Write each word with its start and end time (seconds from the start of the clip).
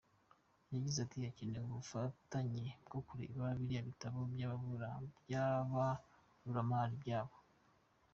Yagize 0.73 0.97
ati 1.01 1.15
“Hakenewe 1.23 1.65
ubufatanye 1.69 2.65
bwo 2.85 2.99
kureba 3.07 3.43
biriya 3.59 3.81
bitabo 3.89 4.19
by’ibaruramari 4.31 5.07
byabo. 7.03 7.35